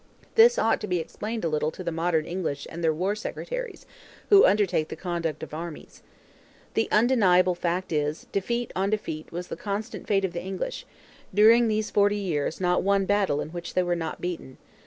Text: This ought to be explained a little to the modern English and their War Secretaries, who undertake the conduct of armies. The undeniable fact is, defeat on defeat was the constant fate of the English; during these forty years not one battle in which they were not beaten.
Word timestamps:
This 0.33 0.57
ought 0.57 0.81
to 0.81 0.87
be 0.87 0.97
explained 0.97 1.45
a 1.45 1.47
little 1.47 1.69
to 1.69 1.83
the 1.83 1.91
modern 1.91 2.25
English 2.25 2.65
and 2.71 2.83
their 2.83 2.91
War 2.91 3.13
Secretaries, 3.13 3.85
who 4.29 4.47
undertake 4.47 4.87
the 4.87 4.95
conduct 4.95 5.43
of 5.43 5.53
armies. 5.53 6.01
The 6.73 6.89
undeniable 6.91 7.53
fact 7.53 7.91
is, 7.91 8.25
defeat 8.31 8.71
on 8.75 8.89
defeat 8.89 9.31
was 9.31 9.49
the 9.49 9.55
constant 9.55 10.07
fate 10.07 10.25
of 10.25 10.33
the 10.33 10.41
English; 10.41 10.87
during 11.31 11.67
these 11.67 11.91
forty 11.91 12.17
years 12.17 12.59
not 12.59 12.81
one 12.81 13.05
battle 13.05 13.41
in 13.41 13.49
which 13.49 13.75
they 13.75 13.83
were 13.83 13.95
not 13.95 14.19
beaten. 14.19 14.57